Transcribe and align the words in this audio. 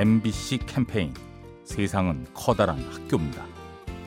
MBC 0.00 0.60
캠페인 0.64 1.12
세상은 1.62 2.26
커다란 2.32 2.78
학교입니다. 2.90 3.44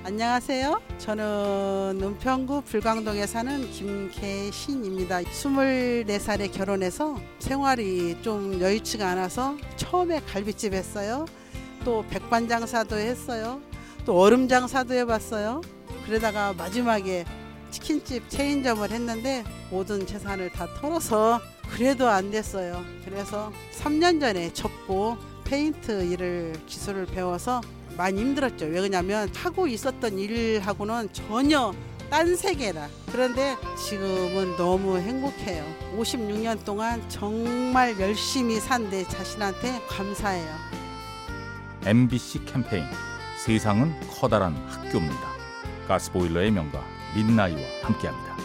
안녕하세요. 0.04 0.81
저는 0.97 1.99
은평구 2.01 2.63
불광동에 2.63 3.28
사는 3.28 3.69
김계신입니다. 3.69 5.21
24살에 5.21 6.51
결혼해서 6.51 7.15
생활이 7.37 8.17
좀 8.24 8.60
여유치가 8.60 9.08
않아서 9.12 9.56
처음에 9.76 10.21
갈비집 10.21 10.74
했어요. 10.74 11.26
또 11.85 12.03
백반장사도 12.10 12.97
했어요. 12.97 13.62
또 14.03 14.19
얼음장사도 14.19 14.96
해봤어요. 14.96 15.62
그러다가 16.07 16.53
마지막에 16.53 17.23
치킨집 17.70 18.31
체인점을 18.31 18.89
했는데 18.89 19.44
모든 19.70 20.07
재산을 20.07 20.49
다 20.52 20.66
털어서 20.81 21.39
그래도 21.70 22.09
안 22.09 22.31
됐어요. 22.31 22.84
그래서 23.05 23.52
3년 23.80 24.20
전에 24.20 24.52
접고 24.53 25.18
페인트 25.46 26.04
일을 26.06 26.54
기술을 26.66 27.06
배워서 27.06 27.62
많이 27.98 28.20
힘들었죠. 28.20 28.66
왜냐면 28.66 29.30
하고 29.36 29.68
있었던 29.68 30.18
일하고는 30.18 31.10
전혀 31.14 31.74
딴 32.10 32.36
세계라. 32.36 32.88
그런데 33.12 33.56
지금은 33.88 34.56
너무 34.58 34.98
행복해요. 34.98 35.64
56년 35.98 36.64
동안 36.66 37.04
정말 37.10 38.00
열심히 38.00 38.60
산 38.60 38.90
내 38.90 39.04
자신한테 39.04 39.82
감사해요. 39.88 40.48
MBC 41.86 42.46
캠페인 42.46 42.86
세상은 43.44 43.94
커다란 44.10 44.55
학교입니다. 44.68 45.34
가스보일러의 45.88 46.52
명가 46.52 46.84
민나이와 47.16 47.60
함께합니다. 47.84 48.38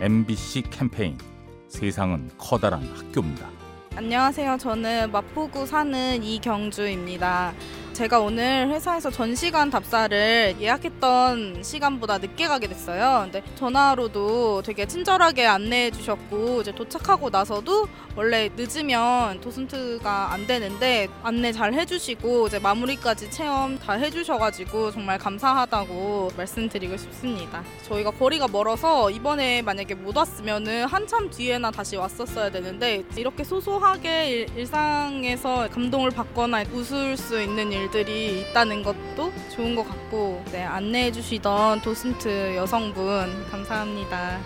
MBC 0.00 0.62
캠페인 0.70 1.18
세상은 1.66 2.30
커다란 2.38 2.84
학교입니다. 2.94 3.50
안녕하세요. 3.96 4.56
저는 4.58 5.10
마포구 5.10 5.66
사는 5.66 6.22
이경주입니다. 6.22 7.52
제가 7.98 8.20
오늘 8.20 8.68
회사에서 8.68 9.10
전시관 9.10 9.70
답사를 9.70 10.54
예약했던 10.60 11.64
시간보다 11.64 12.18
늦게 12.18 12.46
가게 12.46 12.68
됐어요. 12.68 13.22
근데 13.24 13.42
전화로도 13.56 14.62
되게 14.62 14.86
친절하게 14.86 15.44
안내해 15.44 15.90
주셨고 15.90 16.60
이제 16.60 16.72
도착하고 16.72 17.28
나서도 17.28 17.88
원래 18.14 18.50
늦으면 18.54 19.40
도슨트가 19.40 20.32
안 20.32 20.46
되는데 20.46 21.08
안내 21.24 21.50
잘 21.50 21.74
해주시고 21.74 22.46
이제 22.46 22.60
마무리까지 22.60 23.32
체험 23.32 23.76
다 23.80 23.94
해주셔가지고 23.94 24.92
정말 24.92 25.18
감사하다고 25.18 26.32
말씀드리고 26.36 26.96
싶습니다. 26.96 27.64
저희가 27.82 28.12
거리가 28.12 28.46
멀어서 28.46 29.10
이번에 29.10 29.62
만약에 29.62 29.94
못 29.94 30.16
왔으면은 30.16 30.84
한참 30.86 31.30
뒤에나 31.30 31.72
다시 31.72 31.96
왔었어야 31.96 32.50
되는데 32.50 33.02
이렇게 33.16 33.42
소소하게 33.42 34.30
일, 34.30 34.46
일상에서 34.56 35.68
감동을 35.70 36.10
받거나 36.10 36.62
웃을 36.72 37.16
수 37.16 37.42
있는 37.42 37.72
일 37.72 37.87
일들이 37.88 38.42
있다는 38.42 38.82
것도 38.82 39.32
좋은 39.50 39.74
것 39.74 39.86
같고 39.88 40.42
네, 40.52 40.62
안내해 40.62 41.10
주시던 41.10 41.80
도슨트 41.80 42.54
여성분 42.56 43.48
감사합니다. 43.50 44.38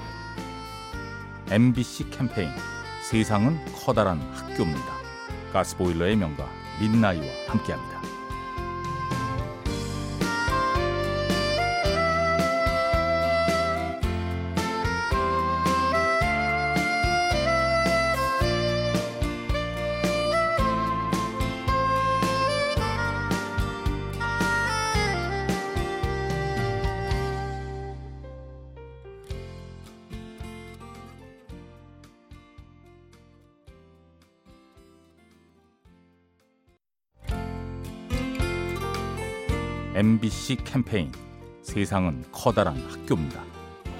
MBC 1.51 2.11
캠페인 2.11 2.51
세상은 3.03 3.59
커다란 3.75 4.21
학교입니다. 4.33 4.93
가스보일러의 5.53 6.17
명가 6.17 6.49
민나이와 6.81 7.27
함께합니다. 7.49 8.12
MBC 39.95 40.57
캠페인 40.65 41.13
세상은 41.63 42.25
커다란 42.33 42.77
학교입니다. 42.89 43.43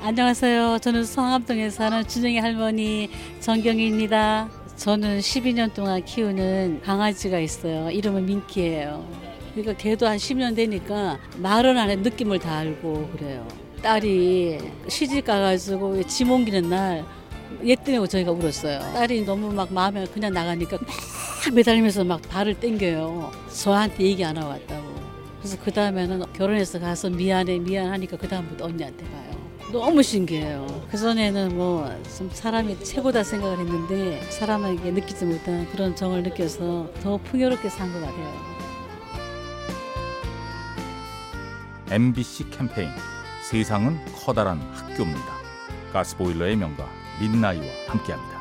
안녕하세요. 0.03 0.79
저는 0.81 1.05
성암동에 1.05 1.71
사는 1.71 2.07
준영이 2.07 2.39
할머니 2.39 3.11
정경희입니다. 3.41 4.49
저는 4.77 5.21
12년 5.21 5.73
동안 5.75 6.05
키우는 6.05 6.81
강아지가 6.83 7.39
있어요. 7.39 7.91
이름은 7.91 8.27
민키예요. 8.27 9.07
그러니까 9.55 9.77
걔도 9.77 10.07
한 10.07 10.17
10년 10.17 10.57
되니까 10.57 11.19
말은 11.37 11.77
안해 11.79 11.97
느낌을 11.97 12.39
다 12.39 12.59
알고 12.59 13.11
그래요. 13.17 13.47
딸이 13.83 14.59
시집 14.89 15.25
가가지고 15.27 16.03
짐 16.07 16.31
옮기는 16.31 16.69
날 16.69 17.23
얘 17.65 17.77
때문에 17.77 18.09
저희가 18.09 18.33
울었어요. 18.33 18.81
딸이 18.95 19.25
너무 19.25 19.53
막 19.53 19.73
마음에 19.73 20.05
그냥 20.07 20.33
나가니까 20.33 20.79
막 20.81 21.55
매달리면서 21.55 22.05
막 22.05 22.21
발을 22.29 22.59
땡겨요. 22.59 23.31
저한테 23.63 24.05
얘기 24.05 24.25
안 24.25 24.37
하고 24.37 24.49
왔다고. 24.51 24.92
그래서 25.43 25.57
그 25.65 25.73
다음에는 25.73 26.33
결혼해서 26.33 26.79
가서 26.79 27.11
미안해 27.11 27.59
미안하니까 27.59 28.17
그 28.17 28.29
다음부터 28.29 28.67
언니한테 28.67 29.05
가요. 29.05 29.43
너무 29.73 30.03
신기해요. 30.03 30.67
그 30.91 30.97
전에는 30.97 31.57
뭐 31.57 31.91
좀 32.17 32.31
사람이 32.33 32.79
최고다 32.85 33.25
생각을 33.25 33.59
했는데 33.59 34.21
사람에게 34.31 34.91
느끼지 34.93 35.25
못한 35.25 35.67
그런 35.73 35.97
정을 35.97 36.23
느껴서 36.23 36.89
더 37.03 37.17
풍요롭게 37.19 37.69
산 37.69 37.93
것 37.93 38.01
같아요. 38.01 38.53
MBC 41.91 42.51
캠페인 42.51 42.89
세상은 43.51 43.99
커다란 44.25 44.61
학교입니다. 44.73 45.33
가스보일러의 45.93 46.57
명가 46.57 46.89
민나이와 47.21 47.65
함께합니다. 47.89 48.41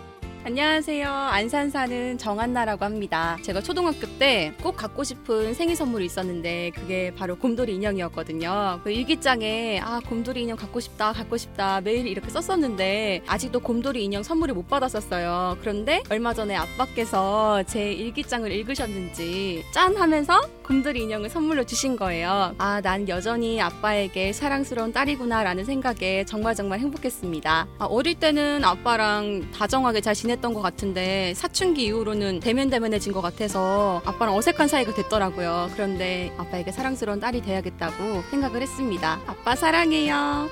안녕하세요. 0.43 1.07
안산 1.07 1.69
사는 1.69 2.17
정한나라고 2.17 2.83
합니다. 2.83 3.37
제가 3.43 3.61
초등학교 3.61 4.07
때 4.17 4.51
꼭 4.63 4.75
갖고 4.75 5.03
싶은 5.03 5.53
생일 5.53 5.75
선물이 5.75 6.05
있었는데 6.05 6.71
그게 6.73 7.13
바로 7.15 7.35
곰돌이 7.37 7.75
인형이었거든요. 7.75 8.79
그 8.83 8.91
일기장에 8.91 9.79
아 9.83 9.99
곰돌이 10.07 10.41
인형 10.41 10.57
갖고 10.57 10.79
싶다 10.79 11.13
갖고 11.13 11.37
싶다 11.37 11.81
매일 11.81 12.07
이렇게 12.07 12.29
썼었는데 12.29 13.21
아직도 13.27 13.59
곰돌이 13.59 14.03
인형 14.03 14.23
선물을 14.23 14.55
못 14.55 14.67
받았었어요. 14.67 15.57
그런데 15.61 16.01
얼마 16.09 16.33
전에 16.33 16.55
아빠께서 16.55 17.61
제 17.67 17.91
일기장을 17.93 18.51
읽으셨는지 18.51 19.63
짠 19.71 19.95
하면서 19.95 20.41
곰돌이 20.63 21.03
인형을 21.03 21.29
선물로 21.29 21.65
주신 21.65 21.95
거예요. 21.95 22.55
아 22.57 22.81
난 22.81 23.07
여전히 23.09 23.61
아빠에게 23.61 24.33
사랑스러운 24.33 24.91
딸이구나라는 24.91 25.65
생각에 25.65 26.25
정말 26.25 26.55
정말 26.55 26.79
행복했습니다. 26.79 27.67
아, 27.77 27.85
어릴 27.85 28.15
때는 28.15 28.63
아빠랑 28.65 29.51
다정하게 29.51 30.01
잘 30.01 30.15
지 30.15 30.30
냈던 30.31 30.53
것 30.53 30.61
같은데 30.61 31.33
사춘기 31.35 31.85
이후로는 31.85 32.39
대면대면해진 32.39 33.13
것 33.13 33.21
같아서 33.21 34.01
아빠랑 34.05 34.35
어색한 34.35 34.67
사이가 34.67 34.93
됐더라고요. 34.93 35.69
그런데 35.73 36.33
아빠에게 36.37 36.71
사랑스러운 36.71 37.19
딸이 37.19 37.41
돼야겠다고 37.41 38.23
생각을 38.29 38.61
했습니다. 38.61 39.19
아빠 39.27 39.55
사랑해요. 39.55 40.49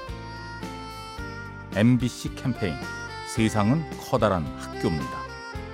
MBC 1.75 2.35
캠페인 2.35 2.73
세상은 3.27 3.83
커다란 4.09 4.45
학교입니다. 4.57 5.19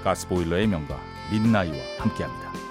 가스보일러의 0.03 0.67
명가 0.67 0.99
민나이와 1.31 1.77
함께합니다. 1.99 2.64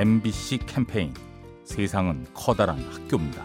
MBC 0.00 0.60
캠페인 0.64 1.12
세상은 1.62 2.24
커다란 2.32 2.78
학교입니다. 2.90 3.44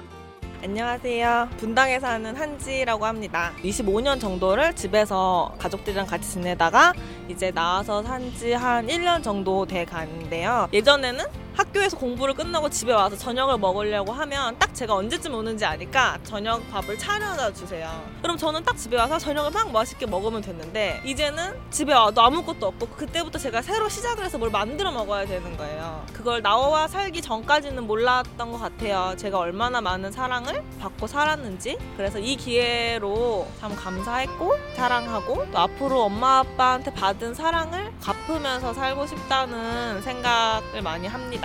안녕하세요. 0.63 1.49
분당에 1.57 1.99
사는 1.99 2.33
한지라고 2.33 3.05
합니다. 3.05 3.51
25년 3.61 4.21
정도를 4.21 4.73
집에서 4.73 5.53
가족들이랑 5.59 6.05
같이 6.07 6.31
지내다가 6.31 6.93
이제 7.27 7.51
나와서 7.51 8.01
산 8.03 8.31
지 8.39 8.53
한 8.53 8.87
1년 8.87 9.21
정도 9.21 9.65
돼 9.65 9.83
가는데요. 9.83 10.69
예전에는 10.71 11.25
학교에서 11.55 11.97
공부를 11.97 12.33
끝나고 12.33 12.69
집에 12.69 12.91
와서 12.91 13.15
저녁을 13.15 13.57
먹으려고 13.57 14.11
하면 14.11 14.57
딱 14.59 14.73
제가 14.73 14.93
언제쯤 14.95 15.33
오는지 15.33 15.65
아니까 15.65 16.17
저녁 16.23 16.69
밥을 16.69 16.97
차려다 16.97 17.53
주세요. 17.53 18.03
그럼 18.21 18.37
저는 18.37 18.63
딱 18.63 18.77
집에 18.77 18.97
와서 18.97 19.17
저녁을 19.17 19.51
막 19.51 19.71
맛있게 19.71 20.05
먹으면 20.05 20.41
됐는데 20.41 21.01
이제는 21.05 21.53
집에 21.71 21.93
와도 21.93 22.21
아무것도 22.21 22.67
없고 22.67 22.87
그때부터 22.89 23.39
제가 23.39 23.61
새로 23.61 23.87
시작을 23.87 24.25
해서 24.25 24.37
뭘 24.37 24.51
만들어 24.51 24.91
먹어야 24.91 25.25
되는 25.25 25.55
거예요. 25.57 26.05
그걸 26.13 26.41
나와 26.41 26.87
살기 26.87 27.21
전까지는 27.21 27.87
몰랐던 27.87 28.51
것 28.51 28.57
같아요. 28.59 29.15
제가 29.17 29.37
얼마나 29.37 29.79
많은 29.81 30.11
사랑을 30.11 30.63
받고 30.79 31.07
살았는지. 31.07 31.77
그래서 31.95 32.19
이 32.19 32.35
기회로 32.35 33.47
참 33.59 33.75
감사했고 33.75 34.53
사랑하고 34.75 35.51
또 35.51 35.59
앞으로 35.59 36.03
엄마 36.03 36.39
아빠한테 36.39 36.93
받은 36.93 37.33
사랑을 37.33 37.93
갚으면서 38.01 38.73
살고 38.73 39.07
싶다는 39.07 40.01
생각을 40.01 40.81
많이 40.81 41.07
합니다. 41.07 41.44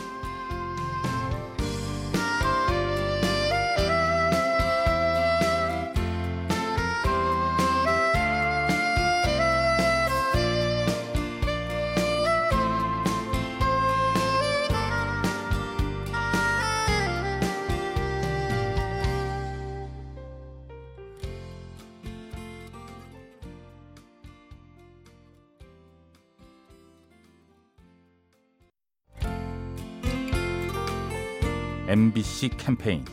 MBC 31.91 32.51
캠페인 32.55 33.03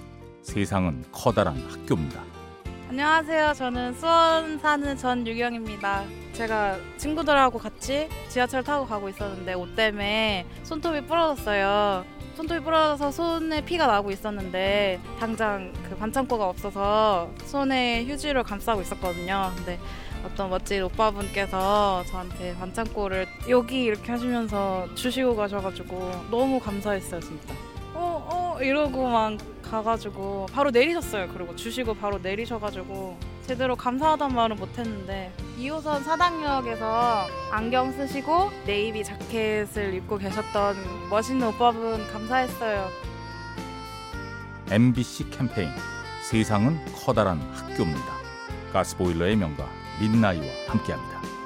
세상은 0.41 1.05
커다란 1.11 1.57
학교입니다. 1.69 2.23
안녕하세요. 2.89 3.55
저는 3.55 3.95
수원 3.95 4.57
사는 4.61 4.97
전유경입니다. 4.97 6.05
제가 6.35 6.79
친구들하고 6.97 7.59
같이 7.59 8.09
지하철 8.29 8.63
타고 8.63 8.87
가고 8.87 9.09
있었는데 9.09 9.55
옷 9.55 9.75
때문에 9.75 10.47
손톱이 10.63 11.07
부러졌어요. 11.07 12.05
손톱이 12.37 12.61
부러져서 12.61 13.11
손에 13.11 13.65
피가 13.65 13.89
나고 13.89 14.13
있었는데 14.13 15.01
당장 15.19 15.73
그 15.89 15.97
반창고가 15.97 16.49
없어서 16.49 17.33
손에 17.47 18.05
휴지로 18.05 18.45
감싸고 18.45 18.83
있었거든요. 18.83 19.51
근데 19.57 19.81
어떤 20.25 20.51
멋진 20.51 20.85
오빠분께서 20.85 22.05
저한테 22.07 22.55
반창고를 22.57 23.27
여기 23.49 23.83
이렇게 23.83 24.13
하시면서 24.13 24.87
주시고 24.95 25.35
가셔가지고 25.35 26.29
너무 26.31 26.61
감사했어요, 26.61 27.21
진짜. 27.21 27.68
이러고 28.63 29.09
막 29.09 29.37
가가지고 29.63 30.47
바로 30.53 30.71
내리셨어요. 30.71 31.29
그리고 31.29 31.55
주시고 31.55 31.95
바로 31.95 32.19
내리셔가지고 32.19 33.19
제대로 33.47 33.77
감사하단 33.77 34.35
말은 34.35 34.57
못했는데 34.57 35.33
2호선 35.59 36.03
사당역에서 36.03 37.27
안경 37.51 37.93
쓰시고 37.93 38.51
네이비 38.67 39.05
자켓을 39.05 39.95
입고 39.95 40.19
계셨던 40.19 40.77
멋있는 41.11 41.49
오빠분 41.49 42.07
감사했어요. 42.09 42.89
MBC 44.71 45.31
캠페인 45.31 45.71
세상은 46.23 46.79
커다란 46.95 47.41
학교입니다. 47.55 48.19
가스보일러의 48.73 49.37
명가 49.37 49.67
민나이와 50.01 50.45
함께합니다. 50.69 51.38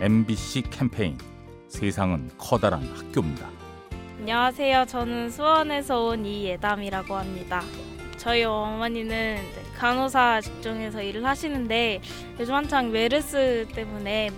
MBC 0.00 0.62
캠페인 0.70 1.18
세상은 1.66 2.30
커다란 2.38 2.84
학교입니다. 2.94 3.50
안녕하세요. 4.20 4.84
저는 4.86 5.28
수원에서 5.28 6.04
온 6.04 6.24
이예담이라고 6.24 7.16
합니다. 7.16 7.62
저희 8.16 8.44
어머니는 8.44 9.38
간호사 9.76 10.40
직종에서 10.40 11.02
일을 11.02 11.24
하시는데 11.24 12.00
요즘 12.38 12.54
한창 12.54 12.92
메르스 12.92 13.66
때문에 13.74 14.30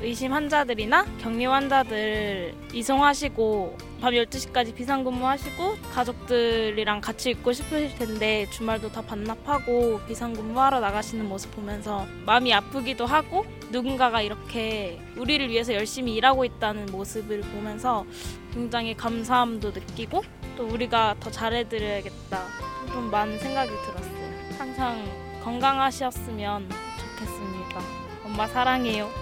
의심 0.00 0.32
환자들이나 0.32 1.04
격리 1.18 1.44
환자들 1.46 2.54
이송하시고 2.72 3.76
밤 4.00 4.14
12시까지 4.14 4.74
비상근무하시고 4.74 5.76
가족들이랑 5.92 7.00
같이 7.00 7.30
있고 7.30 7.52
싶으실 7.52 7.96
텐데 7.96 8.46
주말도 8.50 8.90
다 8.90 9.00
반납하고 9.02 10.00
비상근무하러 10.08 10.80
나가시는 10.80 11.28
모습 11.28 11.54
보면서 11.54 12.06
마음이 12.26 12.52
아프기도 12.52 13.06
하고 13.06 13.44
누군가가 13.70 14.20
이렇게 14.20 15.00
우리를 15.16 15.48
위해서 15.50 15.72
열심히 15.72 16.16
일하고 16.16 16.44
있다는 16.44 16.86
모습을 16.86 17.42
보면서 17.42 18.04
굉장히 18.52 18.96
감사함도 18.96 19.70
느끼고 19.70 20.22
또 20.56 20.66
우리가 20.66 21.14
더 21.20 21.30
잘해드려야겠다 21.30 22.46
좀 22.88 23.10
많은 23.10 23.38
생각이 23.38 23.70
들었어요. 23.70 24.58
항상 24.58 25.04
건강하셨으면 25.44 26.68
좋겠습니다. 26.98 27.80
엄마 28.24 28.48
사랑해요. 28.48 29.21